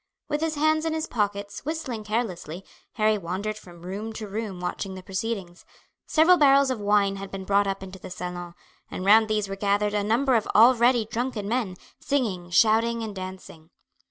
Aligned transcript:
With 0.29 0.41
his 0.41 0.55
hands 0.55 0.83
in 0.85 0.95
his 0.95 1.05
pockets, 1.05 1.63
whistling 1.63 2.03
carelessly, 2.03 2.65
Harry 2.93 3.19
wandered 3.19 3.55
from 3.55 3.83
room 3.83 4.13
to 4.13 4.27
room 4.27 4.59
watching 4.59 4.95
the 4.95 5.03
proceedings. 5.03 5.63
Several 6.07 6.37
barrels 6.37 6.71
of 6.71 6.79
wine 6.81 7.17
had 7.17 7.29
been 7.29 7.43
brought 7.43 7.67
up 7.67 7.83
into 7.83 7.99
the 7.99 8.09
salon, 8.09 8.55
and 8.89 9.05
round 9.05 9.27
these 9.27 9.47
were 9.47 9.55
gathered 9.55 9.93
a 9.93 10.03
number 10.03 10.33
of 10.33 10.47
already 10.55 11.05
drunken 11.05 11.47
men, 11.47 11.75
singing, 11.99 12.49
shouting, 12.49 13.03
and 13.03 13.15
dancing. 13.15 13.69